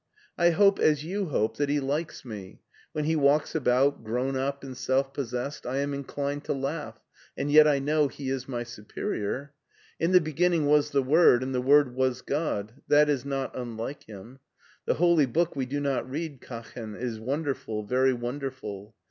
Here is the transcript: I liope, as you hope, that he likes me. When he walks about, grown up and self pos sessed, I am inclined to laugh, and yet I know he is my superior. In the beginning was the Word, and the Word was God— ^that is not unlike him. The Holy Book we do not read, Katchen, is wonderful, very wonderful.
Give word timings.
I 0.35 0.49
liope, 0.49 0.79
as 0.79 1.03
you 1.05 1.27
hope, 1.27 1.57
that 1.57 1.69
he 1.69 1.79
likes 1.79 2.25
me. 2.25 2.59
When 2.91 3.05
he 3.05 3.15
walks 3.15 3.53
about, 3.53 4.03
grown 4.03 4.35
up 4.35 4.63
and 4.63 4.75
self 4.75 5.13
pos 5.13 5.31
sessed, 5.31 5.63
I 5.69 5.77
am 5.77 5.93
inclined 5.93 6.43
to 6.45 6.53
laugh, 6.53 6.99
and 7.37 7.51
yet 7.51 7.67
I 7.67 7.77
know 7.77 8.07
he 8.07 8.31
is 8.31 8.49
my 8.49 8.63
superior. 8.63 9.53
In 9.99 10.11
the 10.11 10.19
beginning 10.19 10.65
was 10.65 10.89
the 10.89 11.03
Word, 11.03 11.43
and 11.43 11.53
the 11.53 11.61
Word 11.61 11.93
was 11.93 12.23
God— 12.23 12.81
^that 12.89 13.09
is 13.09 13.25
not 13.25 13.55
unlike 13.55 14.05
him. 14.05 14.39
The 14.87 14.95
Holy 14.95 15.27
Book 15.27 15.55
we 15.55 15.67
do 15.67 15.79
not 15.79 16.09
read, 16.09 16.41
Katchen, 16.41 16.95
is 16.95 17.19
wonderful, 17.19 17.83
very 17.83 18.11
wonderful. 18.13 18.95